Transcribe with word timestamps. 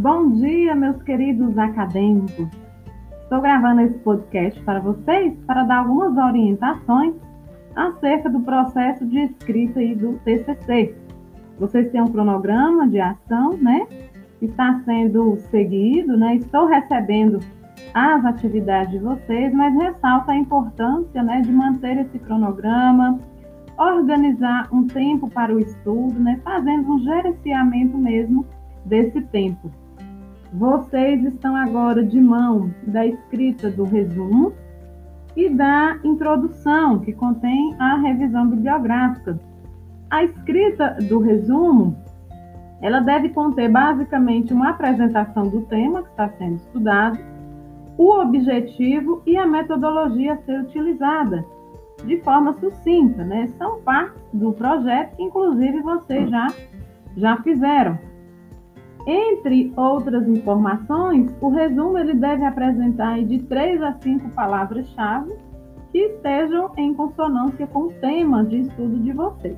Bom 0.00 0.30
dia, 0.30 0.76
meus 0.76 1.02
queridos 1.02 1.58
acadêmicos. 1.58 2.46
Estou 3.20 3.40
gravando 3.40 3.80
esse 3.80 3.98
podcast 3.98 4.60
para 4.62 4.78
vocês 4.78 5.36
para 5.44 5.64
dar 5.64 5.78
algumas 5.78 6.16
orientações 6.16 7.16
acerca 7.74 8.30
do 8.30 8.38
processo 8.38 9.04
de 9.04 9.18
escrita 9.22 9.82
e 9.82 9.96
do 9.96 10.12
TCC. 10.20 10.94
Vocês 11.58 11.90
têm 11.90 12.00
um 12.00 12.12
cronograma 12.12 12.86
de 12.86 13.00
ação, 13.00 13.56
né? 13.56 13.88
Está 14.40 14.80
sendo 14.84 15.36
seguido, 15.50 16.16
né? 16.16 16.36
Estou 16.36 16.66
recebendo 16.66 17.40
as 17.92 18.24
atividades 18.24 18.92
de 18.92 18.98
vocês, 19.00 19.52
mas 19.52 19.74
ressalta 19.74 20.30
a 20.30 20.36
importância, 20.36 21.24
né, 21.24 21.40
de 21.40 21.50
manter 21.50 21.98
esse 21.98 22.20
cronograma, 22.20 23.18
organizar 23.76 24.68
um 24.72 24.86
tempo 24.86 25.28
para 25.28 25.52
o 25.52 25.58
estudo, 25.58 26.20
né, 26.20 26.40
fazendo 26.44 26.88
um 26.88 27.00
gerenciamento 27.00 27.98
mesmo 27.98 28.46
desse 28.84 29.20
tempo. 29.22 29.68
Vocês 30.52 31.22
estão 31.24 31.54
agora 31.54 32.02
de 32.02 32.20
mão 32.20 32.72
da 32.86 33.06
escrita 33.06 33.70
do 33.70 33.84
resumo 33.84 34.52
e 35.36 35.48
da 35.50 35.98
introdução, 36.02 36.98
que 37.00 37.12
contém 37.12 37.76
a 37.78 37.96
revisão 37.96 38.48
bibliográfica. 38.48 39.38
A 40.10 40.24
escrita 40.24 40.96
do 41.06 41.20
resumo, 41.20 41.96
ela 42.80 43.00
deve 43.00 43.28
conter 43.28 43.70
basicamente 43.70 44.54
uma 44.54 44.70
apresentação 44.70 45.48
do 45.48 45.62
tema 45.62 46.02
que 46.02 46.08
está 46.08 46.28
sendo 46.30 46.56
estudado, 46.56 47.18
o 47.98 48.20
objetivo 48.20 49.22
e 49.26 49.36
a 49.36 49.46
metodologia 49.46 50.32
a 50.32 50.38
ser 50.38 50.60
utilizada, 50.60 51.44
de 52.04 52.20
forma 52.22 52.54
sucinta, 52.54 53.22
né? 53.24 53.48
São 53.58 53.82
partes 53.82 54.22
do 54.32 54.52
projeto 54.52 55.16
que, 55.16 55.22
inclusive, 55.22 55.82
vocês 55.82 56.30
já, 56.30 56.46
já 57.16 57.36
fizeram. 57.42 57.98
Entre 59.10 59.72
outras 59.74 60.28
informações, 60.28 61.34
o 61.40 61.48
resumo 61.48 61.96
ele 61.96 62.12
deve 62.12 62.44
apresentar 62.44 63.24
de 63.24 63.38
três 63.38 63.80
a 63.82 63.94
cinco 63.94 64.28
palavras-chave 64.28 65.34
que 65.90 65.98
estejam 65.98 66.72
em 66.76 66.92
consonância 66.92 67.66
com 67.68 67.84
o 67.84 67.92
tema 68.02 68.44
de 68.44 68.58
estudo 68.58 68.98
de 68.98 69.10
vocês. 69.12 69.56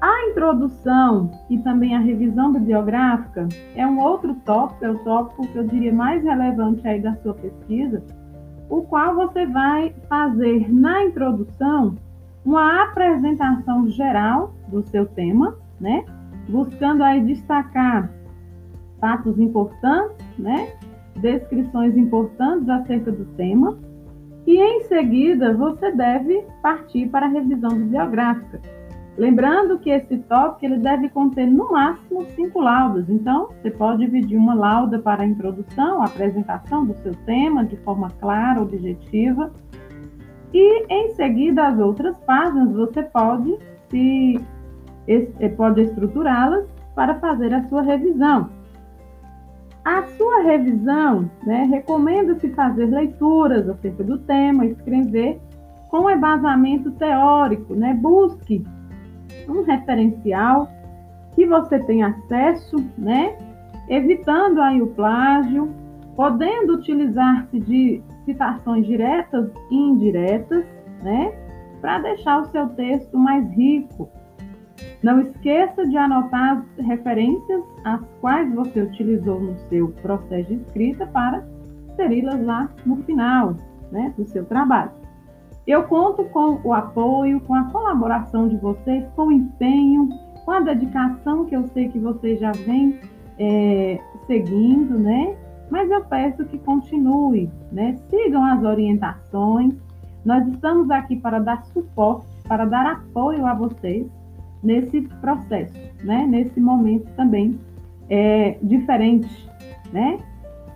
A 0.00 0.30
introdução 0.30 1.30
e 1.48 1.60
também 1.60 1.94
a 1.94 2.00
revisão 2.00 2.52
bibliográfica 2.52 3.46
é 3.76 3.86
um 3.86 4.00
outro 4.00 4.34
tópico, 4.44 4.84
é 4.84 4.90
o 4.90 4.98
tópico 5.04 5.46
que 5.46 5.56
eu 5.56 5.68
diria 5.68 5.92
mais 5.92 6.24
relevante 6.24 6.84
aí 6.88 7.00
da 7.00 7.14
sua 7.14 7.34
pesquisa, 7.34 8.02
o 8.68 8.82
qual 8.82 9.14
você 9.14 9.46
vai 9.46 9.94
fazer 10.08 10.68
na 10.74 11.04
introdução 11.04 11.94
uma 12.44 12.82
apresentação 12.82 13.86
geral 13.86 14.52
do 14.66 14.82
seu 14.88 15.06
tema, 15.06 15.54
né? 15.80 16.04
Buscando 16.48 17.04
aí 17.04 17.20
destacar 17.20 18.10
fatos 19.04 19.38
importantes, 19.38 20.16
né? 20.38 20.72
descrições 21.16 21.94
importantes 21.94 22.66
acerca 22.70 23.12
do 23.12 23.26
tema, 23.36 23.76
e 24.46 24.56
em 24.56 24.84
seguida 24.84 25.52
você 25.52 25.92
deve 25.92 26.42
partir 26.62 27.10
para 27.10 27.26
a 27.26 27.28
revisão 27.28 27.68
bibliográfica. 27.68 28.62
Lembrando 29.18 29.78
que 29.78 29.90
esse 29.90 30.16
tópico 30.20 30.64
ele 30.64 30.78
deve 30.78 31.10
conter 31.10 31.46
no 31.46 31.70
máximo 31.70 32.24
cinco 32.34 32.62
laudas, 32.62 33.10
então 33.10 33.48
você 33.48 33.70
pode 33.70 34.06
dividir 34.06 34.38
uma 34.38 34.54
lauda 34.54 34.98
para 34.98 35.22
a 35.22 35.26
introdução, 35.26 36.00
a 36.00 36.06
apresentação 36.06 36.86
do 36.86 36.94
seu 37.02 37.14
tema 37.26 37.62
de 37.62 37.76
forma 37.76 38.08
clara, 38.22 38.62
objetiva, 38.62 39.52
e 40.52 40.86
em 40.88 41.10
seguida 41.10 41.68
as 41.68 41.78
outras 41.78 42.16
páginas 42.20 42.72
você 42.72 43.02
pode 43.02 43.58
se 43.90 44.40
pode 45.58 45.82
estruturá-las 45.82 46.66
para 46.94 47.16
fazer 47.16 47.52
a 47.52 47.62
sua 47.68 47.82
revisão. 47.82 48.63
A 49.84 50.02
sua 50.16 50.42
revisão, 50.42 51.30
né, 51.44 51.64
recomenda-se 51.64 52.48
fazer 52.54 52.86
leituras 52.86 53.68
acerca 53.68 54.02
do 54.02 54.18
tema, 54.18 54.64
escrever 54.64 55.38
com 55.90 56.10
embasamento 56.10 56.90
teórico, 56.92 57.74
né? 57.74 57.94
Busque 57.94 58.64
um 59.48 59.62
referencial 59.62 60.68
que 61.34 61.46
você 61.46 61.78
tenha 61.80 62.08
acesso, 62.08 62.76
né? 62.96 63.36
Evitando 63.88 64.60
aí 64.60 64.80
o 64.80 64.88
plágio, 64.88 65.70
podendo 66.16 66.74
utilizar-se 66.74 67.60
de 67.60 68.02
citações 68.24 68.86
diretas 68.86 69.50
e 69.70 69.76
indiretas, 69.76 70.64
né? 71.02 71.32
Para 71.80 71.98
deixar 71.98 72.40
o 72.40 72.46
seu 72.46 72.70
texto 72.70 73.18
mais 73.18 73.46
rico, 73.50 74.08
não 75.02 75.20
esqueça 75.20 75.86
de 75.86 75.96
anotar 75.96 76.58
as 76.78 76.86
referências 76.86 77.62
as 77.84 78.00
quais 78.20 78.52
você 78.54 78.82
utilizou 78.82 79.40
no 79.40 79.56
seu 79.68 79.88
processo 80.02 80.48
de 80.48 80.54
escrita 80.54 81.06
para 81.06 81.44
inseri-las 81.90 82.42
lá 82.44 82.68
no 82.84 82.96
final 83.04 83.54
né, 83.92 84.12
do 84.16 84.24
seu 84.26 84.44
trabalho. 84.44 84.90
Eu 85.66 85.84
conto 85.84 86.24
com 86.24 86.60
o 86.62 86.72
apoio, 86.74 87.40
com 87.40 87.54
a 87.54 87.64
colaboração 87.64 88.48
de 88.48 88.56
vocês, 88.56 89.06
com 89.16 89.28
o 89.28 89.32
empenho, 89.32 90.08
com 90.44 90.50
a 90.50 90.60
dedicação 90.60 91.46
que 91.46 91.56
eu 91.56 91.66
sei 91.68 91.88
que 91.88 91.98
vocês 91.98 92.38
já 92.38 92.52
vêm 92.52 93.00
é, 93.38 93.98
seguindo, 94.26 94.98
né? 94.98 95.34
Mas 95.70 95.90
eu 95.90 96.04
peço 96.04 96.44
que 96.44 96.58
continue, 96.58 97.50
né? 97.72 97.96
Sigam 98.10 98.44
as 98.44 98.62
orientações. 98.62 99.74
Nós 100.22 100.46
estamos 100.48 100.90
aqui 100.90 101.16
para 101.16 101.38
dar 101.38 101.64
suporte, 101.66 102.26
para 102.46 102.66
dar 102.66 102.86
apoio 102.86 103.46
a 103.46 103.54
vocês 103.54 104.06
nesse 104.64 105.02
processo, 105.20 105.74
né? 106.02 106.26
Nesse 106.26 106.58
momento 106.58 107.06
também 107.14 107.60
é, 108.08 108.56
diferente, 108.62 109.48
né? 109.92 110.18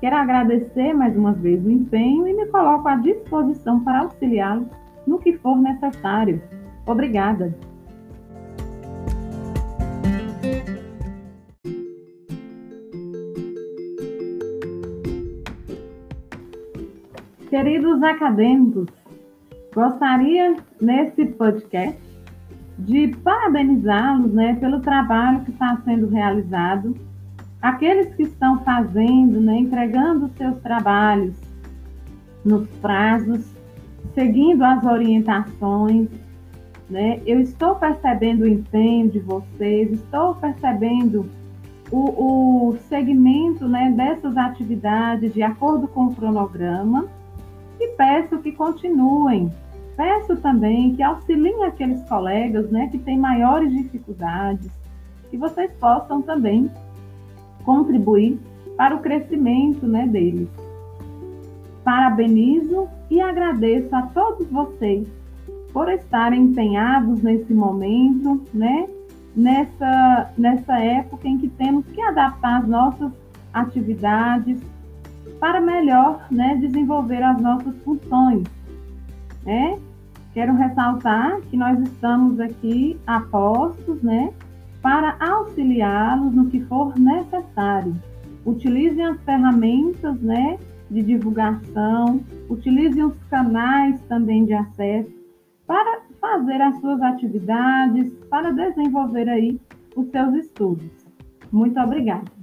Quero 0.00 0.16
agradecer 0.16 0.92
mais 0.92 1.16
uma 1.16 1.32
vez 1.32 1.64
o 1.64 1.70
empenho 1.70 2.26
e 2.26 2.34
me 2.34 2.46
coloco 2.46 2.88
à 2.88 2.96
disposição 2.96 3.80
para 3.84 4.00
auxiliá-los 4.00 4.66
no 5.06 5.18
que 5.18 5.34
for 5.38 5.56
necessário. 5.56 6.42
Obrigada. 6.86 7.56
Queridos 17.48 18.02
acadêmicos, 18.02 18.88
gostaria 19.72 20.56
nesse 20.80 21.24
podcast 21.24 22.03
de 22.78 23.08
parabenizá-los 23.22 24.32
né, 24.32 24.54
pelo 24.56 24.80
trabalho 24.80 25.40
que 25.40 25.50
está 25.50 25.80
sendo 25.84 26.08
realizado. 26.08 26.96
Aqueles 27.62 28.14
que 28.14 28.24
estão 28.24 28.62
fazendo, 28.64 29.40
né, 29.40 29.58
entregando 29.58 30.30
seus 30.36 30.58
trabalhos 30.60 31.34
nos 32.44 32.68
prazos, 32.80 33.54
seguindo 34.14 34.62
as 34.62 34.84
orientações, 34.84 36.08
né? 36.90 37.20
Eu 37.24 37.40
estou 37.40 37.74
percebendo 37.76 38.42
o 38.42 38.48
empenho 38.48 39.08
de 39.08 39.18
vocês, 39.18 39.90
estou 39.90 40.34
percebendo 40.34 41.26
o, 41.90 42.68
o 42.68 42.78
segmento 42.88 43.66
né, 43.66 43.90
dessas 43.96 44.36
atividades 44.36 45.32
de 45.32 45.42
acordo 45.42 45.88
com 45.88 46.06
o 46.06 46.14
cronograma 46.14 47.06
e 47.80 47.88
peço 47.96 48.38
que 48.38 48.52
continuem 48.52 49.50
Peço 49.96 50.36
também 50.36 50.94
que 50.94 51.02
auxiliem 51.02 51.64
aqueles 51.64 52.02
colegas 52.08 52.68
né, 52.70 52.88
que 52.88 52.98
têm 52.98 53.16
maiores 53.16 53.72
dificuldades, 53.72 54.70
que 55.30 55.36
vocês 55.36 55.72
possam 55.74 56.20
também 56.20 56.70
contribuir 57.64 58.38
para 58.76 58.96
o 58.96 59.00
crescimento 59.00 59.86
né, 59.86 60.06
deles. 60.06 60.48
Parabenizo 61.84 62.88
e 63.10 63.20
agradeço 63.20 63.94
a 63.94 64.02
todos 64.02 64.48
vocês 64.48 65.06
por 65.72 65.88
estarem 65.88 66.42
empenhados 66.42 67.22
nesse 67.22 67.52
momento, 67.52 68.42
né? 68.52 68.88
Nessa, 69.36 70.32
nessa 70.38 70.78
época 70.78 71.26
em 71.26 71.38
que 71.38 71.48
temos 71.48 71.84
que 71.86 72.00
adaptar 72.00 72.60
as 72.60 72.68
nossas 72.68 73.12
atividades 73.52 74.60
para 75.40 75.60
melhor 75.60 76.24
né, 76.30 76.56
desenvolver 76.60 77.20
as 77.20 77.40
nossas 77.40 77.76
funções 77.82 78.44
né? 79.44 79.78
Quero 80.34 80.52
ressaltar 80.54 81.40
que 81.42 81.56
nós 81.56 81.80
estamos 81.80 82.40
aqui 82.40 82.98
a 83.06 83.20
postos, 83.20 84.02
né, 84.02 84.32
para 84.82 85.16
auxiliá-los 85.20 86.34
no 86.34 86.50
que 86.50 86.60
for 86.64 86.98
necessário. 86.98 87.94
Utilizem 88.44 89.06
as 89.06 89.18
ferramentas, 89.22 90.20
né, 90.20 90.58
de 90.90 91.02
divulgação, 91.02 92.20
utilizem 92.50 93.04
os 93.04 93.14
canais 93.30 94.00
também 94.08 94.44
de 94.44 94.52
acesso 94.52 95.10
para 95.66 96.02
fazer 96.20 96.60
as 96.60 96.78
suas 96.80 97.00
atividades, 97.00 98.12
para 98.28 98.50
desenvolver 98.50 99.28
aí 99.28 99.58
os 99.96 100.10
seus 100.10 100.34
estudos. 100.34 100.90
Muito 101.50 101.78
obrigada. 101.80 102.33